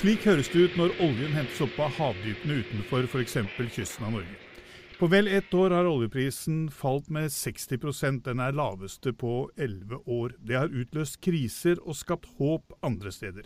[0.00, 3.34] Slik høres det ut når oljen hentes opp av havdypene utenfor f.eks.
[3.74, 4.36] kysten av Norge.
[4.96, 10.32] På vel ett år har oljeprisen falt med 60% Den er laveste på elleve år.
[10.40, 13.44] Det har utløst kriser og skapt håp andre steder.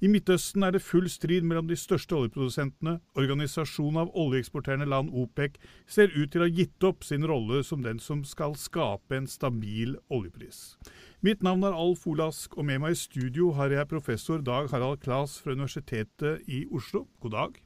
[0.00, 2.98] I Midtøsten er det full strid mellom de største oljeprodusentene.
[3.20, 7.84] Organisasjonen av oljeeksporterende land, OPEC, ser ut til å ha gitt opp sin rolle som
[7.84, 10.78] den som skal skape en stabil oljepris.
[11.20, 15.02] Mitt navn er Alf Olask, og med meg i studio har jeg professor Dag Harald
[15.04, 17.06] Klas fra Universitetet i Oslo.
[17.20, 17.62] God dag.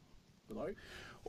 [0.48, 0.78] God dag.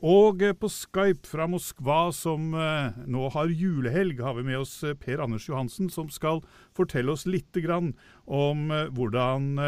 [0.01, 4.79] Og eh, på Skype fra Moskva, som eh, nå har julehelg, har vi med oss
[4.83, 6.41] eh, Per Anders Johansen, som skal
[6.77, 7.93] fortelle oss litt grann
[8.25, 9.59] om hvordan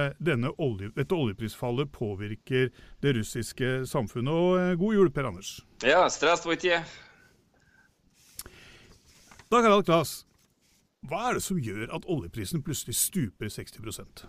[0.58, 2.72] olje, dette oljeprisfallet påvirker
[3.04, 4.34] det russiske samfunnet.
[4.34, 5.60] Og god jul, Per Anders.
[5.86, 6.82] Ja, здравствуйте.
[9.54, 10.24] Dag Harald Klas,
[11.06, 14.26] hva er det som gjør at oljeprisen plutselig stuper 60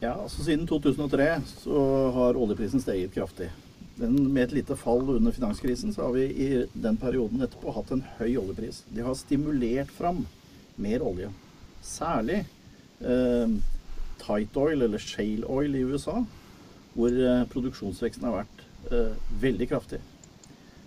[0.00, 1.86] Ja, altså Siden 2003 så
[2.16, 3.52] har oljeprisen steget kraftig.
[3.99, 7.91] Den, med et lite fall under finanskrisen, så har vi i den perioden etterpå hatt
[7.93, 8.81] en høy oljepris.
[8.89, 10.23] De har stimulert fram
[10.81, 11.29] mer olje.
[11.85, 12.39] Særlig
[13.05, 13.53] eh,
[14.23, 16.23] tight oil, eller shale oil i USA,
[16.95, 20.01] hvor eh, produksjonsveksten har vært eh, veldig kraftig.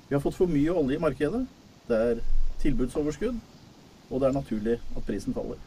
[0.08, 1.44] Vi har fått for mye olje i markedet.
[1.86, 2.26] Det er
[2.62, 3.38] tilbudsoverskudd,
[4.10, 5.62] og det er naturlig at prisen faller.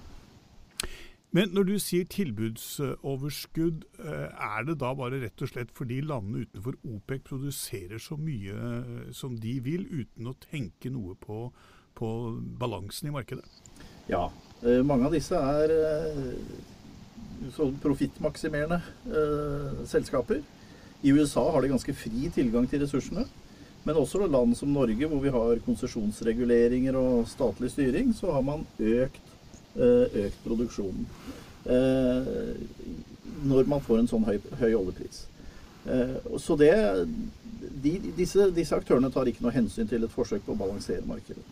[1.35, 6.47] Men når du sier tilbudsoverskudd, eh, er det da bare rett og slett fordi landene
[6.47, 11.44] utenfor OPEC produserer så mye eh, som de vil, uten å tenke noe på,
[11.94, 12.09] på
[12.62, 13.45] balansen i markedet?
[14.09, 14.25] Ja.
[14.63, 15.75] Eh, mange av disse er
[17.79, 18.81] profittmaksimerende
[19.88, 20.41] selskaper.
[21.06, 23.23] I USA har de ganske fri tilgang til ressursene.
[23.85, 28.66] Men også land som Norge, hvor vi har konsesjonsreguleringer og statlig styring, så har man
[28.76, 29.28] økt
[29.77, 31.05] økt produksjonen.
[31.69, 32.29] Eh,
[33.43, 35.23] når man får en sånn høy, høy oljepris.
[35.85, 36.73] Eh, så det,
[37.83, 41.43] de, disse, disse aktørene tar ikke noe hensyn til et forsøk på å balansere markedet.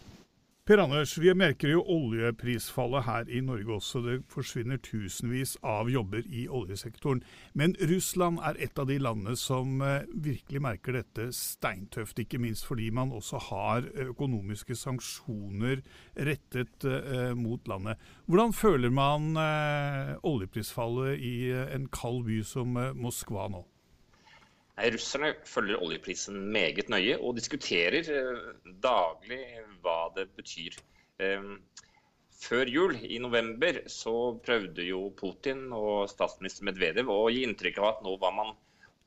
[0.67, 4.01] Per Anders, vi merker jo oljeprisfallet her i Norge også.
[4.03, 7.21] Det forsvinner tusenvis av jobber i oljesektoren.
[7.55, 12.19] Men Russland er et av de landene som eh, virkelig merker dette steintøft.
[12.19, 15.85] Ikke minst fordi man også har økonomiske sanksjoner
[16.27, 17.95] rettet eh, mot landet.
[18.27, 23.63] Hvordan føler man eh, oljeprisfallet i en kald by som Moskva nå?
[24.77, 28.05] Nei, Russerne følger oljeprisen meget nøye og diskuterer
[28.83, 29.41] daglig
[29.81, 30.77] hva det betyr.
[32.37, 34.13] Før jul, i november, så
[34.45, 38.53] prøvde jo Putin og statsminister Medvedev å gi inntrykk av at nå var man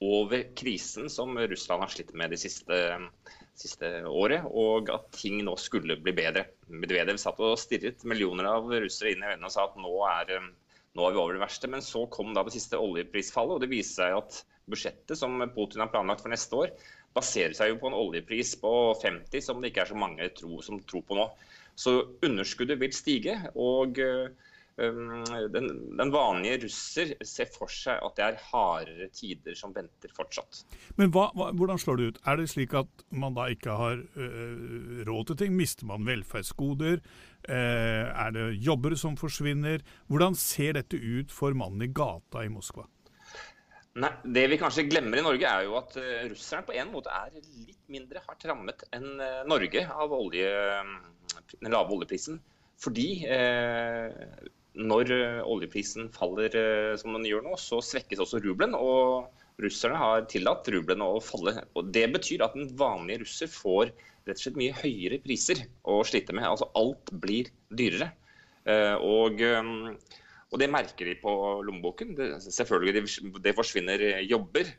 [0.03, 2.81] over krisen som Russland har slitt med det siste,
[3.61, 6.49] siste året, og at ting nå skulle bli bedre.
[6.67, 10.35] Medvedev satt og stirret millioner av russere inn i øynene og sa at nå er,
[10.99, 11.71] nå er vi over det verste.
[11.71, 15.85] Men så kom da det siste oljeprisfallet, og det viser seg at budsjettet som Putin
[15.85, 16.75] har planlagt for neste år,
[17.17, 20.61] baserer seg jo på en oljepris på 50, som det ikke er så mange tro,
[20.65, 21.27] som tror på nå.
[21.79, 21.97] Så
[22.27, 23.37] underskuddet vil stige.
[23.55, 23.99] og
[24.81, 25.67] um, den,
[25.99, 30.63] den, vanlige russer ser for seg at det er hardere tider som venter fortsatt.
[31.01, 32.21] Men hva, hva, hvordan slår det ut?
[32.29, 35.57] Er det slik at man da ikke har øh, råd til ting?
[35.59, 37.03] Mister man velferdsgoder?
[37.49, 39.85] Uh, er det jobber som forsvinner?
[40.09, 42.87] Hvordan ser dette ut for mannen i gata i Moskva?
[43.99, 47.11] Nei, Det vi kanskje glemmer i Norge, er jo at uh, russerne på en måte
[47.11, 49.09] er litt mindre hardt rammet enn
[49.51, 50.47] Norge av olje
[51.59, 52.39] den lave oljeprisen.
[52.81, 54.11] Fordi eh,
[54.81, 55.11] når
[55.45, 58.77] oljeprisen faller eh, som den gjør nå, så svekkes også rubelen.
[58.79, 59.29] Og
[59.61, 61.59] russerne har tillatt rubelen å falle.
[61.77, 63.93] Og Det betyr at den vanlige russer får
[64.29, 66.47] rett og slett mye høyere priser å slite med.
[66.49, 68.13] Altså alt blir dyrere.
[68.69, 69.75] Eh, og, eh,
[70.51, 71.33] og, det merker de på
[71.67, 72.15] lommeboken.
[72.19, 74.73] Det, selvfølgelig det, det forsvinner jobber.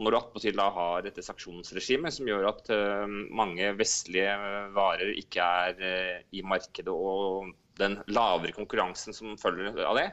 [0.00, 3.04] Og når du attpåtil har dette sanksjonsregimet som gjør at uh,
[3.36, 4.32] mange vestlige
[4.76, 7.50] varer ikke er uh, i markedet, og
[7.80, 10.06] den lavere konkurransen som følger av det,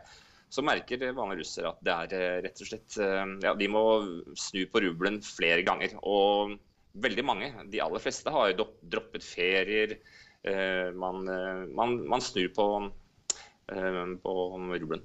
[0.52, 3.00] så merker vanlige russere at det er uh, rett og slett
[3.44, 3.84] ja, De må
[4.40, 5.96] snu på rubelen flere ganger.
[6.04, 6.58] Og
[7.00, 10.00] veldig mange, de aller fleste, har jo droppet ferier.
[10.96, 11.28] Man,
[11.76, 12.66] man, man, snur på,
[13.68, 14.34] på
[14.72, 15.04] rubelen.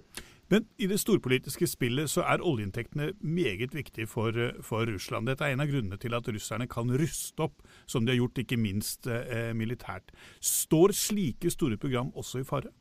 [0.53, 5.31] Men i det storpolitiske spillet så er oljeinntektene meget viktige for, for, Russland.
[5.31, 8.43] Dette er en av grunnene til at russerne kan ruste opp, som de har gjort,
[8.43, 10.13] ikke minst eh, militært.
[10.45, 12.75] Står slike store program også i fare?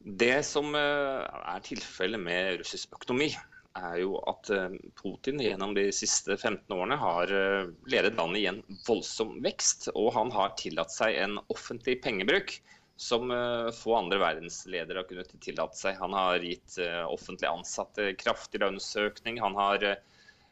[0.00, 3.32] Det som eh, er tilfellet med russisk økonomi,
[3.78, 8.48] er jo at eh, Putin gjennom de siste 15 årene har eh, ledet landet i
[8.50, 9.90] en voldsom vekst.
[9.94, 12.60] Og han har tillatt seg en offentlig pengebruk
[13.00, 15.96] som eh, få andre verdensledere har kunnet tillate seg.
[16.02, 19.38] Han har gitt eh, offentlig ansatte kraftig lønnsøkning.
[19.40, 20.02] Han har eh,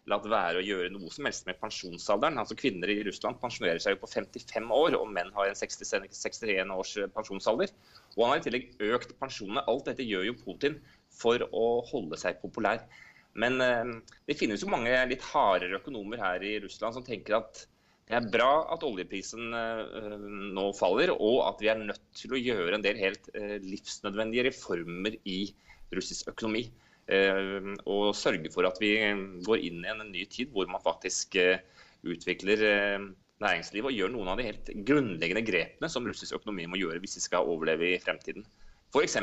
[0.08, 2.40] latt være å gjøre noe som helst med pensjonsalderen.
[2.40, 6.08] Altså Kvinner i Russland pensjonerer seg jo på 55 år, og menn har en 60,
[6.16, 7.76] 61 års pensjonsalder.
[8.16, 9.66] Og han har i tillegg økt pensjonene.
[9.68, 10.80] Alt dette gjør jo Putin
[11.20, 12.80] for å holde seg populær.
[13.38, 17.66] Men det finnes jo mange litt hardere økonomer her i Russland som tenker at
[18.08, 20.12] det er bra at oljeprisen eh,
[20.56, 24.46] nå faller, og at vi er nødt til å gjøre en del helt eh, livsnødvendige
[24.48, 25.42] reformer i
[25.92, 26.64] russisk økonomi.
[27.12, 28.94] Eh, og sørge for at vi
[29.44, 31.36] går inn i en ny tid hvor man faktisk
[32.08, 32.62] utvikler
[33.42, 37.18] næringslivet og gjør noen av de helt grunnleggende grepene som russisk økonomi må gjøre hvis
[37.18, 38.46] de skal overleve i fremtiden.
[38.94, 39.18] F.eks.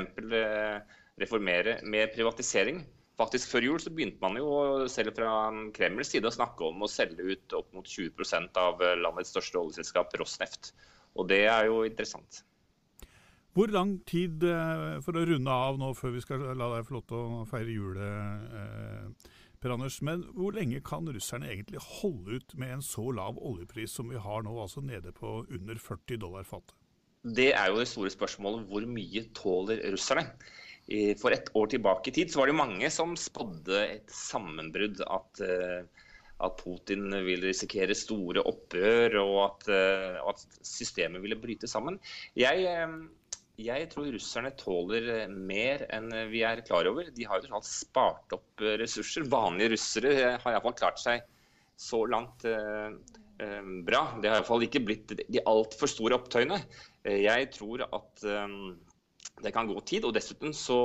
[1.18, 2.84] reformere med privatisering.
[3.16, 6.92] Faktisk Før jul så begynte man jo selv fra Kremls side å snakke om å
[6.92, 10.74] selge ut opp mot 20% av landets største oljeselskap, Rosneft.
[11.16, 12.42] Og det er jo interessant.
[13.56, 16.98] Hvor lang tid, eh, for å runde av nå før vi skal la deg få
[16.98, 19.30] lov til å feire jul, eh,
[19.62, 23.96] Per Anders, men hvor lenge kan russerne egentlig holde ut med en så lav oljepris
[23.98, 26.76] som vi har nå, altså nede på under 40 dollar fatet?
[27.24, 28.68] Det er jo det store spørsmålet.
[28.70, 30.28] Hvor mye tåler russerne?
[30.86, 35.02] For et år tilbake i tid så var det mange som spådde et sammenbrudd.
[35.10, 36.06] At, eh,
[36.46, 41.98] at, Putin ville risikere store opprør, og at, eh, at systemet ville bryte sammen.
[42.38, 42.96] Jeg, eh,
[43.66, 47.10] jeg, tror russerne tåler mer enn vi er klar over.
[47.10, 49.26] De har jo spart opp ressurser.
[49.26, 51.26] Vanlige russere har iallfall klart seg
[51.76, 54.02] så langt bra.
[54.22, 56.60] Det har iallfall ikke blitt de altfor store opptøyene.
[57.04, 58.28] Jeg tror at
[59.44, 60.80] det kan gå tid, og dessuten så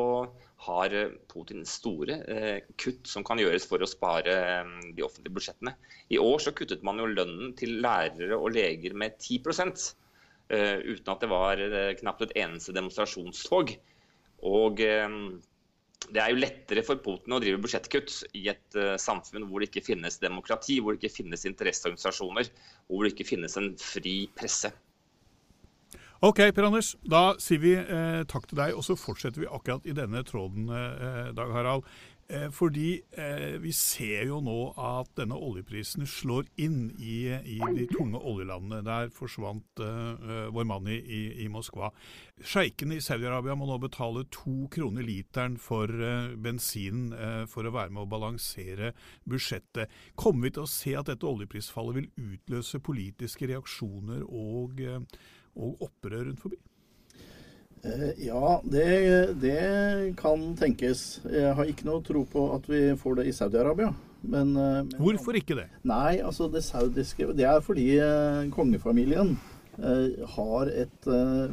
[0.67, 5.37] har eh, Putin store eh, kutt som kan gjøres for å spare eh, de offentlige
[5.37, 5.77] budsjettene.
[6.11, 9.39] I år så kuttet man jo lønnen til lærere og leger med 10
[10.51, 11.63] eh, uten at det var
[12.01, 13.73] knapt et eneste demonstrasjonstog.
[14.51, 19.69] Og det er jo lettere for Putin å drive budsjettkutt i et samfunn hvor det
[19.69, 22.49] ikke finnes demokrati, hvor det ikke finnes interesseorganisasjoner,
[22.89, 24.73] hvor det ikke finnes en fri presse.
[26.21, 26.93] Ok, Per Anders.
[27.09, 30.67] Da sier vi eh, takk til deg, og så fortsetter vi akkurat i denne tråden,
[30.69, 31.87] eh, Dag Harald.
[32.29, 37.87] Eh, fordi eh, vi ser jo nå at denne oljeprisen slår inn i, i de
[37.89, 38.83] tunge oljelandene.
[38.85, 41.01] Der forsvant eh, vår mann i,
[41.41, 41.89] i Moskva.
[42.37, 47.73] Sjeikene i Saudi-Arabia må nå betale to kroner literen for eh, bensinen eh, for å
[47.81, 48.93] være med å balansere
[49.25, 49.89] budsjettet.
[50.21, 55.87] Kommer vi til å se at dette oljeprisfallet vil utløse politiske reaksjoner og, eh, og
[55.87, 56.61] opprør rundt forbi?
[57.81, 58.87] Eh, ja, det,
[59.41, 61.23] det, kan tenkes.
[61.25, 63.95] Jeg har ikke noe tro på at vi får det i Saudi-Arabia.
[64.21, 65.71] Men, eh, men, Hvorfor ikke det?
[65.89, 69.39] Nei, altså det saudiske Det er fordi eh, kongefamilien
[69.81, 71.07] har et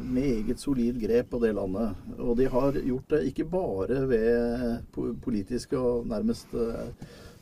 [0.04, 1.94] meget solid grep på det landet.
[2.18, 6.52] Og de har gjort det ikke bare ved politiske og nærmest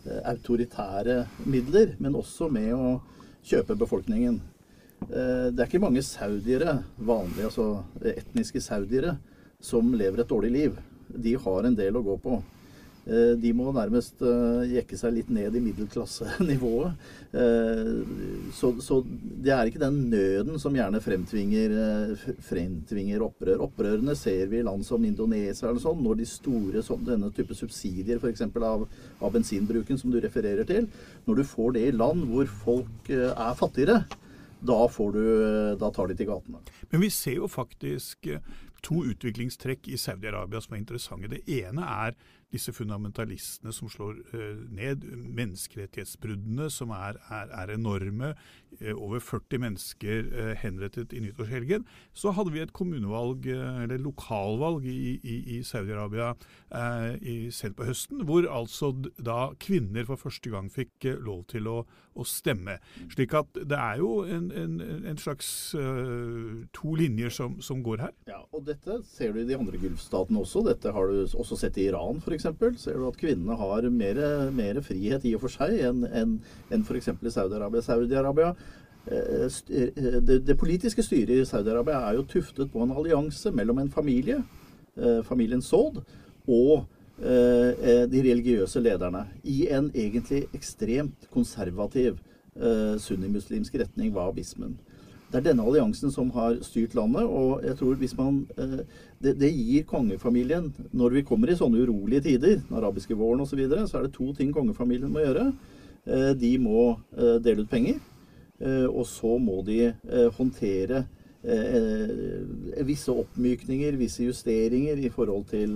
[0.06, 3.00] autoritære midler, men også med å
[3.42, 4.38] kjøpe befolkningen.
[5.06, 7.70] Eh, det er ikke mange saudiere, vanlige, altså
[8.16, 9.16] etniske saudiere,
[9.62, 10.76] som lever et dårlig liv.
[11.06, 12.40] De har en del å gå på.
[13.06, 17.06] Eh, de må nærmest eh, jekke seg litt ned i middelklassenivået.
[18.56, 21.76] Så det er ikke den nøden som gjerne fremtvinger,
[22.48, 23.62] fremtvinger opprør.
[23.68, 28.18] Opprørene ser vi i land som Indonesia eller sånn, når de store denne type subsidier
[28.18, 28.48] f.eks.
[28.56, 28.86] Av,
[29.20, 30.88] av bensinbruken som du refererer til,
[31.28, 34.06] når du får det i land hvor folk er fattigere,
[34.66, 34.78] da,
[35.14, 35.26] du,
[35.80, 36.62] da tar de til gatene.
[36.92, 38.44] Men vi ser jo faktisk eh,
[38.86, 41.32] to utviklingstrekk i Saudi-Arabia som er interessante.
[41.32, 42.16] Det ene er
[42.54, 45.04] disse fundamentalistene som slår uh, ned
[45.36, 48.34] menneskerettighetsbruddene, som er, er, er enorme.
[48.76, 51.86] Uh, over 40 mennesker uh, henrettet i nyttårshelgen.
[52.14, 56.32] Så hadde vi et kommunevalg, eller lokalvalg, i, i, i Saudi-Arabia
[57.54, 58.90] sent på høsten, hvor altså
[59.22, 61.76] da kvinner for første gang fikk lov til å,
[62.16, 62.76] å, stemme.
[63.12, 65.48] Slik at det er jo en, en, en slags
[66.76, 68.14] to linjer som, som, går her.
[68.28, 70.64] Ja, og dette ser du i de andre gulfstatene også.
[70.66, 74.20] Dette har du også sett i Iran, f.eks ser du at kvinnene har mer,
[74.54, 76.34] mer, frihet i og for seg enn en,
[76.70, 77.08] en f.eks.
[77.08, 77.82] i Saudi-Arabia.
[77.84, 78.50] Saudi-Arabia
[79.06, 83.82] eh, eh, det, det, politiske styret i Saudi-Arabia er jo tuftet på en allianse mellom
[83.82, 84.42] en familie,
[84.96, 86.02] eh, familien Saud,
[86.46, 89.22] og de religiøse lederne.
[89.48, 92.18] I en egentlig ekstremt konservativ
[93.00, 94.74] sunnimuslimsk retning, wahhabismen.
[95.26, 97.26] Det er denne alliansen som har styrt landet.
[97.26, 98.82] Og jeg tror hvis man eh,
[99.22, 103.56] det, det, gir kongefamilien Når vi kommer i sånne urolige tider, den arabiske våren osv.,
[103.56, 105.48] så, videre, så er det to ting kongefamilien må gjøre.
[106.06, 107.98] Eh, de må eh, dele ut penger.
[108.56, 109.90] Og så må de
[110.32, 111.02] håndtere
[112.88, 115.74] visse oppmykninger, visse justeringer i forhold til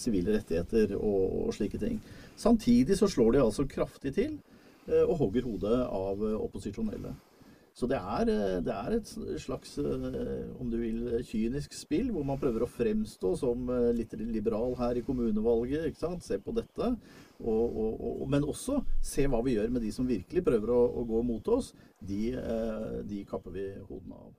[0.00, 1.98] sivile rettigheter og, og slike ting.
[2.40, 4.32] Samtidig så slår de altså kraftig til
[5.02, 7.12] og hogger hodet av opposisjonelle.
[7.72, 9.10] Så det er, eh, det er, et
[9.40, 14.12] slags, eh, om du vil, kynisk spill, hvor man prøver å fremstå som eh, litt
[14.20, 15.88] liberal her i kommunevalget.
[15.88, 16.26] ikke sant?
[16.26, 16.92] Se på dette.
[17.40, 20.82] Og, og, og, men også se hva vi gjør med de som virkelig prøver å,
[21.00, 21.72] å gå mot oss.
[22.02, 22.28] De,
[23.08, 24.32] de kapper vi hodene av.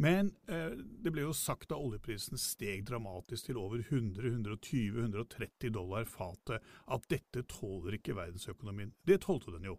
[0.00, 0.72] Men eh,
[1.04, 7.42] det ble jo sagt da oljeprisen steg dramatisk til over 100-120-130 dollar fatet, at dette
[7.50, 8.94] tåler ikke verdensøkonomien.
[9.04, 9.76] Det tålte den jo.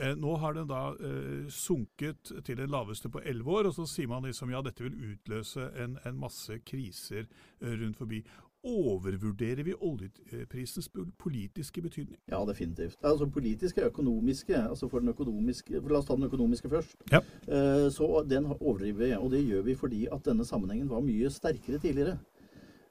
[0.00, 3.86] Eh, nå har den da eh, sunket til det laveste på elleve år, og så
[3.88, 8.20] sier man liksom ja, dette vil utløse en, en masse kriser eh, rundt forbi.
[8.66, 12.18] Overvurderer vi oljeprisens politiske betydning?
[12.28, 12.98] Ja, definitivt.
[13.00, 14.56] Altså Politiske og økonomiske.
[14.56, 16.96] altså for den økonomiske, for La oss ta den økonomiske først.
[17.12, 17.22] Ja.
[17.48, 21.30] Eh, så Den overdriver vi, og det gjør vi fordi at denne sammenhengen var mye
[21.30, 22.18] sterkere tidligere.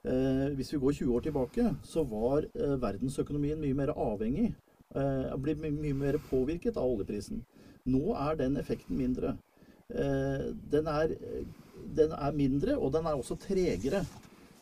[0.06, 2.50] Eh, hvis vi går 20 år tilbake, så var
[2.82, 4.56] verdensøkonomien mye mer avhengig
[5.44, 7.42] blir mye mer påvirket av oljeprisen.
[7.86, 9.36] Nå er den effekten mindre.
[9.90, 11.14] Eh, den, er,
[11.98, 14.06] den, er, mindre, og den er også tregere.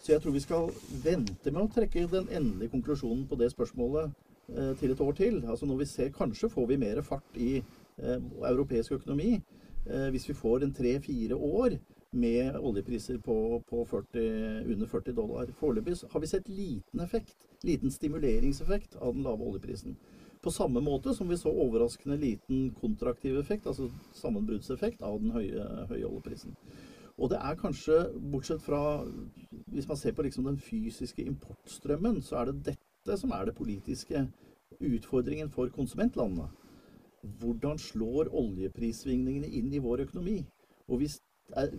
[0.02, 0.72] Så jeg tror vi skal
[1.04, 4.12] vente med å trekke den endelige konklusjonen på det spørsmålet
[4.52, 5.40] eh, til et år til.
[5.48, 10.28] Altså når vi ser Kanskje får vi mer fart i eh, europeisk økonomi eh, hvis
[10.30, 11.78] vi får en tre-fire år
[12.13, 15.48] med oljepriser på, på 40, under 40 dollar.
[15.58, 19.96] Foreløpig har vi sett liten effekt, liten stimuleringseffekt av den lave oljeprisen.
[20.44, 23.88] På samme måte som vi så overraskende liten kontraktiv effekt, altså
[24.20, 26.58] sammenbruddseffekt, av den høye, høye oljeprisen.
[27.18, 28.00] Og det er kanskje,
[28.32, 29.06] bortsett fra
[29.68, 33.56] Hvis man ser på liksom den fysiske importstrømmen, så er det dette som er det
[33.56, 34.28] politiske
[34.80, 36.50] utfordringen for konsumentlandene.
[37.40, 40.44] Hvordan slår oljeprissvingningene inn i vår økonomi?
[40.88, 41.20] Og hvis,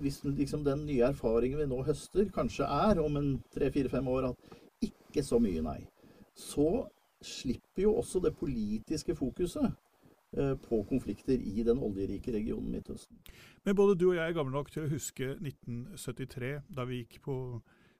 [0.00, 4.58] hvis liksom den nye erfaringen vi nå høster, kanskje er om en tre-fire-fem år at
[4.82, 5.80] ikke så mye, nei,
[6.34, 6.86] så
[7.24, 9.70] slipper jo også det politiske fokuset
[10.36, 13.16] eh, på konflikter i den oljerike regionen Midtøsten.
[13.64, 17.22] Men både du og jeg er gamle nok til å huske 1973, da vi gikk
[17.24, 17.38] på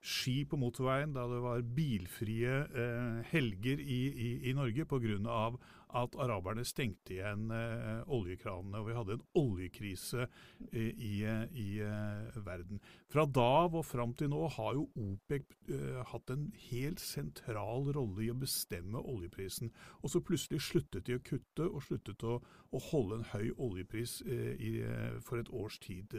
[0.05, 5.47] ski på motorveien da det var bilfrie eh, helger i, i, i Norge pga.
[5.93, 8.81] At araberne stengte igjen eh, oljekranene.
[8.81, 12.81] Og vi hadde en oljekrise eh, i, i eh, verden.
[13.11, 17.89] Fra da av og fram til nå har jo OPEC eh, hatt en helt sentral
[17.95, 19.71] rolle i å bestemme oljeprisen.
[20.01, 22.39] Og så plutselig sluttet de å kutte og sluttet å,
[22.75, 24.73] å holde en høy oljepris eh, i,
[25.23, 26.11] for et års tid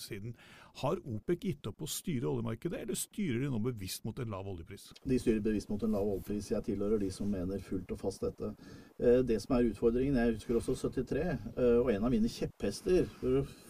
[0.00, 0.34] siden.
[0.78, 4.46] Har OPEC gitt opp å styre oljemarkedet, eller styrer de nå bevisst mot en lav
[4.46, 4.88] oljepris?
[5.02, 6.52] De styrer bevisst mot en lav oljepris.
[6.52, 8.52] Jeg tilhører de som mener fullt og fast dette.
[8.98, 13.06] Eh, det som er utfordringen, jeg husker også 73, eh, og en av mine kjepphester,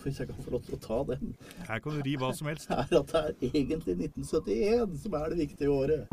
[0.02, 1.34] hvis jeg kan få lov til å ta den
[1.66, 2.70] Her kan du ri hva som helst.
[2.72, 6.08] er at det er egentlig 1971 som er det viktige året.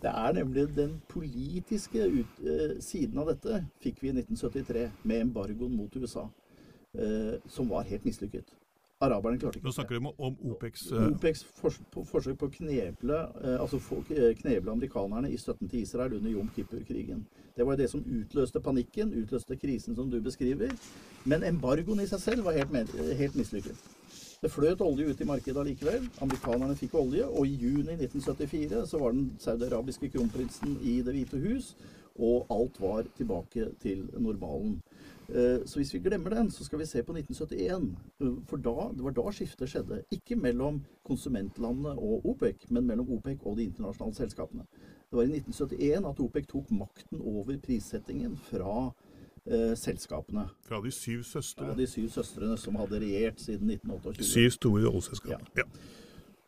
[0.00, 5.26] Det er nemlig den politiske ut, eh, siden av dette fikk vi i 1973 med
[5.28, 6.28] embargoen mot USA,
[7.50, 8.52] som var helt mislykket.
[9.02, 11.08] Araberne klarte ikke Nå snakker du om OPECs uh...
[11.10, 11.74] OPECs for,
[12.10, 13.80] forsøk på å kneble, uh, altså
[14.40, 17.24] kneble amerikanerne i støtten til Israel under Jom Kippur-krigen.
[17.56, 20.72] Det var det som utløste panikken, utløste krisen som du beskriver.
[21.24, 23.82] Men embargoen i seg selv var helt, helt mislykket.
[24.44, 26.08] Det fløt olje ut i markedet allikevel.
[26.20, 31.40] Amerikanerne fikk olje, og i juni 1974 så var den saudiarabiske kronprinsen i Det hvite
[31.40, 31.70] hus,
[32.14, 34.82] og alt var tilbake til normalen.
[35.28, 37.96] Eh, så hvis vi glemmer den, så skal vi se på 1971.
[38.20, 40.02] Eh, for da, det var da skiftet skjedde.
[40.12, 44.66] Ikke mellom konsumentlandene og OPEC, men mellom OPEC og de internasjonale selskapene.
[45.10, 48.92] Det var i 1971 at OPEC tok makten over prissettingen fra
[49.46, 50.48] eh, selskapene.
[50.62, 51.66] Fra de syv søstre?
[51.66, 54.24] Fra de syv søstrene som hadde regjert siden 1928.
[54.24, 55.46] Syv store oljeselskaper.
[55.56, 55.62] Ja.
[55.62, 56.03] ja.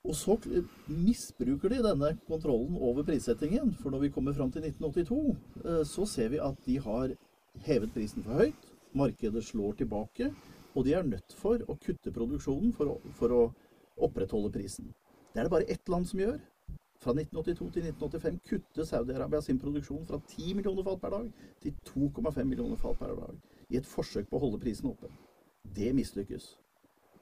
[0.06, 0.36] Og så
[0.86, 3.72] misbruker de denne kontrollen over prissettingen.
[3.74, 7.14] For når vi kommer fram til 1982, eh, så ser vi at de har
[7.66, 10.30] hevet prisen for høyt, markedet slår tilbake,
[10.76, 13.42] og de er nødt for å kutte produksjonen for å, for å
[14.06, 14.92] opprettholde prisen.
[15.32, 16.38] Det er det bare ett land som gjør.
[17.00, 21.26] Fra 1982 til 1985 kutter Saudi-Arabia sin produksjon fra 10 millioner fat per dag
[21.60, 23.34] til 2,5 millioner fat per dag,
[23.68, 25.10] i et forsøk på å holde prisen oppe.
[25.76, 26.54] Det mislykkes.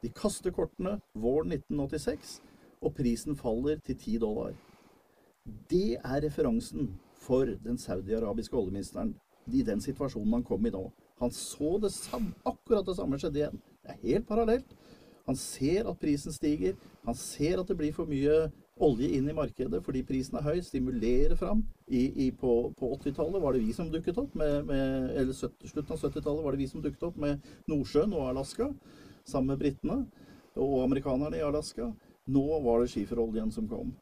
[0.02, 2.36] De kaster kortene våren 1986,
[2.84, 4.54] og prisen faller til 10 dollar.
[5.70, 6.92] Det er referansen
[7.24, 9.14] for den saudi-arabiske oljeministeren
[9.52, 10.86] i den situasjonen han kom i nå.
[11.20, 13.62] Han så det samme, akkurat det samme skjedde igjen.
[13.84, 14.76] Det er helt parallelt.
[15.26, 16.74] Han ser at prisen stiger.
[17.04, 18.50] Han ser at det blir for mye
[18.84, 20.58] olje inn i markedet fordi prisen er høy.
[20.64, 21.62] Stimulerer fram.
[21.88, 25.70] I, i, på, på 80-tallet var det vi som dukket opp med, med Eller 70,
[25.72, 28.70] slutten av 70-tallet var det vi som dukket opp med Nordsjøen og Alaska
[29.24, 30.02] sammen med britene
[30.60, 31.88] og amerikanerne i Alaska.
[32.26, 33.92] Nå var det skiferoljen som kom.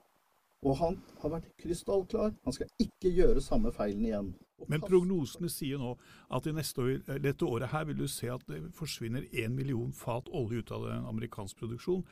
[0.62, 2.34] Og han har vært krystallklar.
[2.44, 4.30] Han skal ikke gjøre samme feilen igjen.
[4.70, 5.96] Men prognosene sier nå
[6.30, 10.30] at i år, dette året her vil du se at det forsvinner én million fat
[10.30, 12.04] olje ut av den amerikansk produksjon.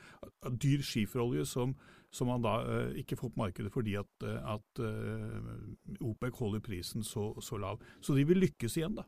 [0.51, 1.77] Dyr skiferolje som,
[2.11, 6.65] som man da uh, ikke får på markedet fordi at, uh, at uh, OPEC holder
[6.65, 7.79] prisen så, så, lav.
[8.01, 9.07] Så de vil lykkes igjen, da.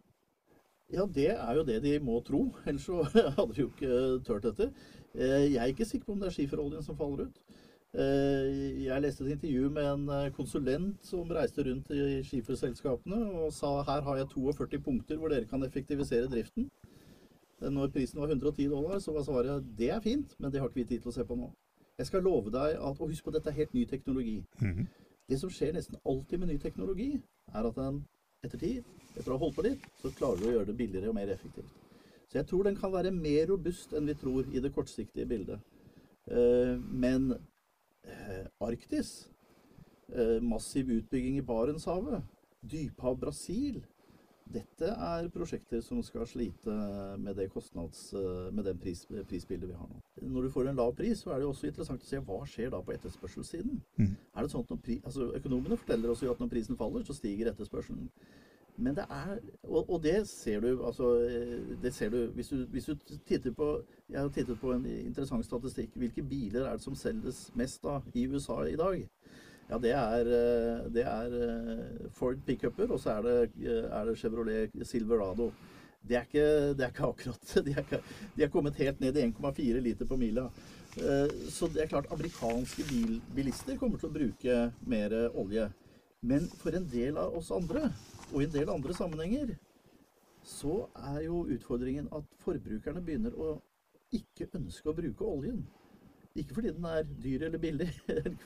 [0.93, 2.45] Ja, det er jo det de må tro.
[2.69, 4.69] Ellers så hadde vi jo ikke turt dette.
[5.13, 7.41] Jeg er ikke sikker på om det er skiferoljen som faller ut.
[7.93, 13.51] Eh, jeg leste et intervju med en eh, konsulent som reiste rundt i skiferselskapene og
[13.53, 16.71] sa her har jeg 42 punkter hvor dere kan effektivisere driften.
[17.62, 20.71] Eh, når prisen var 110 dollar, så var svaret det er fint, men det har
[20.71, 21.51] ikke vi tid til å se på nå.
[22.01, 24.43] Jeg skal love deg at Og husk på, dette er helt ny teknologi.
[24.62, 24.88] Mm -hmm.
[25.29, 27.21] Det som skjer nesten alltid med ny teknologi,
[27.53, 28.03] er at den
[28.43, 28.84] etter tid,
[29.15, 31.32] etter å ha holdt på litt, så klarer du å gjøre det billigere og mer
[31.34, 31.71] effektivt.
[32.27, 35.60] Så jeg tror den kan være mer robust enn vi tror i det kortsiktige bildet.
[36.89, 37.34] Men
[38.03, 39.29] Eh, Arktis,
[40.08, 42.23] eh, massiv utbygging i Barentshavet,
[42.60, 43.84] dyphav Brasil.
[44.53, 46.73] Dette er prosjekter som skal slite
[47.21, 50.01] med det kostnads, eh, med den pris, prisbildet vi har nå.
[50.21, 52.73] Når du får en lav pris, så er det også interessant å se hva skjer
[52.73, 53.82] da på etterspørselssiden.
[53.97, 54.15] Mm.
[54.36, 57.15] Er det sånn at pri, altså Økonomene forteller oss jo at når prisen faller, så
[57.17, 58.10] stiger etterspørselen.
[58.75, 61.12] Men det er og, og, det ser du altså
[61.82, 65.45] det ser du hvis, du hvis, du titter på Jeg har tittet på en interessant
[65.45, 65.89] statistikk.
[65.95, 69.06] Hvilke biler er det som selges mest av i USA i dag?
[69.73, 70.27] Ja, det er,
[70.93, 75.47] det er eh, Ford pickuper, og så er det, er det Chevrolet Silverado.
[76.05, 76.43] Det er, ikke,
[76.77, 77.99] det er ikke, akkurat De er, ikke,
[78.36, 80.45] de er kommet helt ned i 1,4 liter på mila.
[81.01, 85.65] Eh, så det er klart amerikanske bil, bilister kommer til å bruke mer olje.
[86.21, 87.88] Men for en del av oss andre
[88.29, 89.55] og i en del andre sammenhenger
[90.45, 90.83] så
[91.15, 93.55] er jo utfordringen at forbrukerne begynner å
[94.13, 95.63] ikke ønske å bruke oljen.
[96.36, 97.89] Ikke fordi den er dyr eller billig,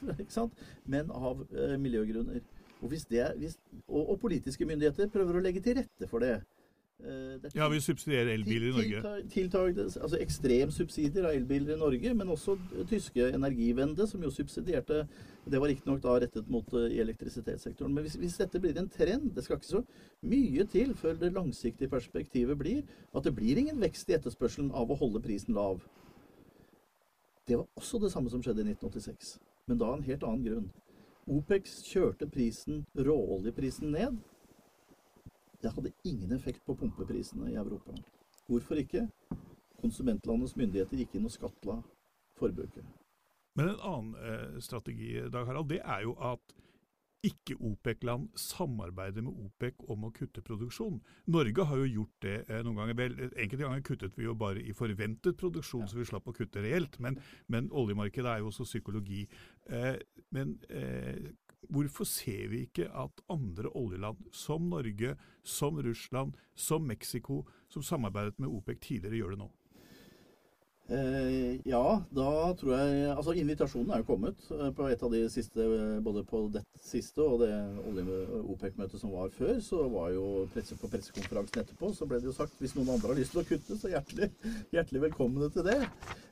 [0.91, 2.41] men av eh, miljøgrunner.
[2.81, 6.35] Og, det, hvis, og, og, politiske myndigheter prøver å legge til rette for det.
[6.99, 8.99] Eh, det Ja, vi subsidierer elbiler i Norge.
[8.99, 12.57] Tiltag, tiltag, altså Ekstremsubsidier av elbiler i Norge, men også
[12.89, 15.05] tyske Energivende, som jo subsidierte
[15.47, 17.93] Det var riktignok da rettet mot uh, i elektrisitetssektoren.
[17.93, 19.83] Men hvis, hvis dette blir en trend Det skal ikke så
[20.21, 22.83] mye til før det langsiktige perspektivet blir
[23.15, 25.79] at det blir ingen vekst i etterspørselen av å holde prisen lav.
[27.47, 30.43] Det var også det samme som skjedde i 1986, men da av en helt annen
[30.43, 30.67] grunn.
[31.27, 34.17] OPEX kjørte prisen, råoljeprisen ned.
[35.63, 37.95] Det hadde ingen effekt på pumpeprisene i Europa.
[38.47, 39.07] Hvorfor ikke?
[39.81, 41.81] Konsumentlandets myndigheter gikk inn og skattla
[42.39, 42.85] forbruket.
[43.57, 46.55] Men en annen eh, strategi Dag Harald, det er jo at
[47.27, 50.99] ikke-OPEC-land samarbeider med OPEC om å kutte produksjon.
[51.33, 52.97] Norge har jo gjort det eh, noen ganger.
[52.99, 56.63] Vel, enkelte ganger kuttet vi jo bare i forventet produksjon, så vi slapp å kutte
[56.63, 56.99] reelt.
[57.03, 57.19] Men,
[57.51, 59.25] men oljemarkedet er jo også psykologi.
[59.69, 59.95] Eh,
[60.35, 61.29] men eh,
[61.73, 68.39] hvorfor ser vi ikke at andre oljeland, som Norge, som Russland, som Mexico, som samarbeidet
[68.39, 69.51] med OPEC tidligere, gjør det nå?
[70.87, 75.19] Eh, ja, da tror jeg Altså, invitasjonen er jo kommet eh, på et av de
[75.27, 75.65] siste
[76.05, 77.49] Både på dette siste og det
[78.53, 82.37] OPEC-møtet som var før, så var jo presse, på pressekonferansen etterpå så ble det jo
[82.37, 84.29] sagt hvis noen andre har lyst til å kutte, så hjertelig,
[84.71, 85.75] hjertelig velkomne til det.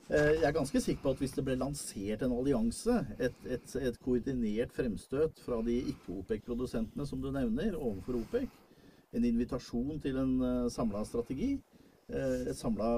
[0.08, 3.76] Eh, jeg er ganske sikker på at hvis det ble lansert en allianse, et, et,
[3.89, 8.48] et koordinert fremstøt fra de ikke-OPEC-produsentene som du nevner, overfor OPEC,
[9.15, 11.56] en invitasjon til en uh, samla strategi,
[12.10, 12.89] et samla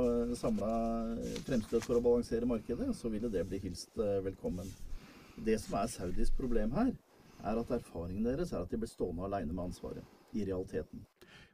[1.47, 4.67] fremstøt for å balansere markedet, så ville det bli hilst velkommen.
[5.45, 6.91] Det som er Saudis problem her,
[7.45, 11.05] er at erfaringen deres er at de blir stående alene med ansvaret, i realiteten.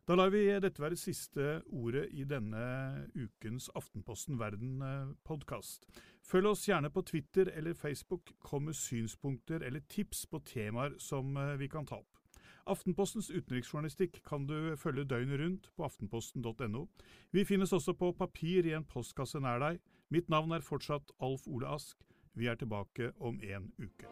[0.08, 5.88] Da lar vi dette være siste ordet i denne ukens Aftenposten Verden-podkast.
[6.28, 8.34] Følg oss gjerne på Twitter eller Facebook.
[8.44, 12.23] Kom med synspunkter eller tips på temaer som vi kan ta opp.
[12.64, 16.86] Aftenpostens utenriksjournalistikk kan du følge døgnet rundt på aftenposten.no.
[17.36, 19.82] Vi finnes også på papir i en postkasse nær deg.
[20.14, 22.00] Mitt navn er fortsatt Alf Ole Ask.
[22.34, 24.08] Vi er tilbake om en uke.